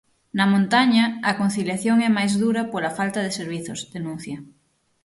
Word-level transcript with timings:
"Na 0.37 0.45
montaña, 0.53 1.05
a 1.29 1.31
conciliación 1.41 1.97
é 2.07 2.09
máis 2.17 2.33
dura 2.43 2.63
pola 2.71 2.95
falta 2.99 3.19
de 3.25 3.35
servizos", 3.39 3.79
denuncia. 3.95 4.37